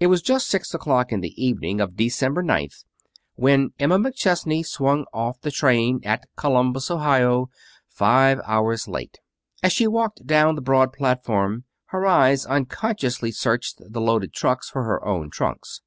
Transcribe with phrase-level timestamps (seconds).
[0.00, 2.84] It was just six o'clock on the evening of December ninth
[3.34, 3.72] when Mrs.
[3.78, 7.50] Emma McChesney swung off the train at Columbus, Ohio,
[7.86, 9.18] five hours late.
[9.62, 14.82] As she walked down the broad platform her eyes unconsciously searched the loaded trucks for
[14.84, 15.82] her own trunks.